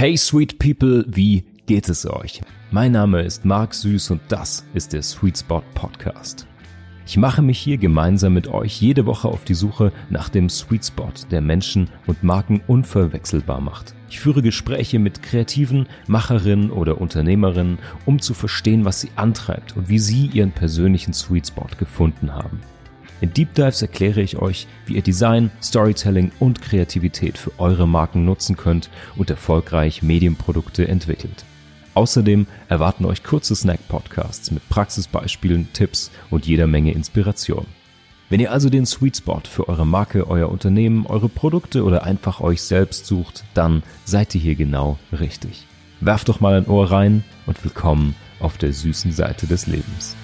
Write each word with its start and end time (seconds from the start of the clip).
Hey 0.00 0.16
Sweet 0.16 0.60
People, 0.60 1.04
wie 1.08 1.42
geht 1.66 1.88
es 1.88 2.08
euch? 2.08 2.40
Mein 2.70 2.92
Name 2.92 3.22
ist 3.22 3.44
Marc 3.44 3.74
Süß 3.74 4.12
und 4.12 4.20
das 4.28 4.64
ist 4.72 4.92
der 4.92 5.02
Sweet 5.02 5.38
Spot 5.38 5.64
Podcast. 5.74 6.46
Ich 7.04 7.16
mache 7.16 7.42
mich 7.42 7.58
hier 7.58 7.78
gemeinsam 7.78 8.34
mit 8.34 8.46
euch 8.46 8.80
jede 8.80 9.06
Woche 9.06 9.26
auf 9.26 9.42
die 9.42 9.54
Suche 9.54 9.90
nach 10.08 10.28
dem 10.28 10.48
Sweet 10.50 10.84
Spot, 10.86 11.10
der 11.32 11.40
Menschen 11.40 11.90
und 12.06 12.22
Marken 12.22 12.60
unverwechselbar 12.68 13.60
macht. 13.60 13.92
Ich 14.08 14.20
führe 14.20 14.40
Gespräche 14.40 15.00
mit 15.00 15.24
kreativen 15.24 15.88
Macherinnen 16.06 16.70
oder 16.70 17.00
Unternehmerinnen, 17.00 17.80
um 18.06 18.20
zu 18.20 18.34
verstehen, 18.34 18.84
was 18.84 19.00
sie 19.00 19.10
antreibt 19.16 19.76
und 19.76 19.88
wie 19.88 19.98
sie 19.98 20.26
ihren 20.26 20.52
persönlichen 20.52 21.12
Sweet 21.12 21.48
Spot 21.48 21.66
gefunden 21.76 22.32
haben. 22.32 22.60
In 23.20 23.32
Deep 23.32 23.54
Dives 23.54 23.82
erkläre 23.82 24.20
ich 24.20 24.38
euch, 24.38 24.66
wie 24.86 24.94
ihr 24.94 25.02
Design, 25.02 25.50
Storytelling 25.62 26.30
und 26.38 26.62
Kreativität 26.62 27.36
für 27.36 27.52
eure 27.58 27.88
Marken 27.88 28.24
nutzen 28.24 28.56
könnt 28.56 28.90
und 29.16 29.30
erfolgreich 29.30 30.02
Medienprodukte 30.02 30.86
entwickelt. 30.86 31.44
Außerdem 31.94 32.46
erwarten 32.68 33.04
euch 33.04 33.24
kurze 33.24 33.56
Snack-Podcasts 33.56 34.52
mit 34.52 34.68
Praxisbeispielen, 34.68 35.68
Tipps 35.72 36.12
und 36.30 36.46
jeder 36.46 36.68
Menge 36.68 36.92
Inspiration. 36.92 37.66
Wenn 38.30 38.40
ihr 38.40 38.52
also 38.52 38.68
den 38.68 38.86
Sweet 38.86 39.16
Spot 39.16 39.40
für 39.50 39.68
eure 39.68 39.86
Marke, 39.86 40.28
euer 40.28 40.50
Unternehmen, 40.50 41.06
eure 41.06 41.28
Produkte 41.28 41.82
oder 41.82 42.04
einfach 42.04 42.40
euch 42.40 42.62
selbst 42.62 43.06
sucht, 43.06 43.42
dann 43.54 43.82
seid 44.04 44.34
ihr 44.34 44.40
hier 44.40 44.54
genau 44.54 44.98
richtig. 45.18 45.66
Werft 46.00 46.28
doch 46.28 46.38
mal 46.38 46.54
ein 46.54 46.68
Ohr 46.68 46.90
rein 46.90 47.24
und 47.46 47.64
willkommen 47.64 48.14
auf 48.38 48.58
der 48.58 48.72
süßen 48.72 49.10
Seite 49.12 49.46
des 49.46 49.66
Lebens. 49.66 50.14